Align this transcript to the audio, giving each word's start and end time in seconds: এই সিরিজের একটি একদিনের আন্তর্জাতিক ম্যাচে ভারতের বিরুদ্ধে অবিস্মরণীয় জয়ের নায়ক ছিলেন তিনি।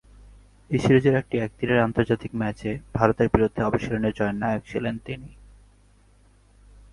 এই 0.69 0.79
সিরিজের 0.79 1.15
একটি 1.15 1.35
একদিনের 1.37 1.79
আন্তর্জাতিক 1.79 2.31
ম্যাচে 2.35 2.71
ভারতের 2.93 3.27
বিরুদ্ধে 3.29 3.61
অবিস্মরণীয় 3.63 4.15
জয়ের 4.17 4.35
নায়ক 4.35 4.63
ছিলেন 4.65 4.95
তিনি। 5.05 5.29